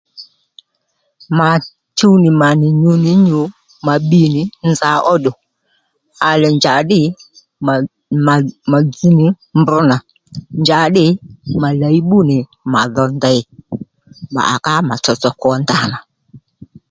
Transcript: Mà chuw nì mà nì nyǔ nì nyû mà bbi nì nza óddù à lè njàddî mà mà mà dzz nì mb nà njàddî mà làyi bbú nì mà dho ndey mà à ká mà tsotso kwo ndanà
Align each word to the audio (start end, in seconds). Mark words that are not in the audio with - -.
Mà 1.37 1.49
chuw 1.97 2.13
nì 2.21 2.29
mà 2.41 2.49
nì 2.61 2.67
nyǔ 2.83 2.93
nì 3.03 3.11
nyû 3.25 3.41
mà 3.85 3.93
bbi 4.01 4.21
nì 4.35 4.41
nza 4.69 4.91
óddù 5.13 5.31
à 6.27 6.29
lè 6.41 6.49
njàddî 6.57 7.01
mà 7.65 7.73
mà 8.25 8.35
mà 8.71 8.79
dzz 8.89 9.11
nì 9.19 9.25
mb 9.59 9.69
nà 9.89 9.97
njàddî 10.61 11.05
mà 11.61 11.69
làyi 11.81 11.99
bbú 12.03 12.17
nì 12.29 12.37
mà 12.73 12.81
dho 12.95 13.05
ndey 13.15 13.39
mà 14.33 14.41
à 14.53 14.55
ká 14.65 14.73
mà 14.89 14.95
tsotso 15.03 15.29
kwo 15.39 15.51
ndanà 15.61 15.97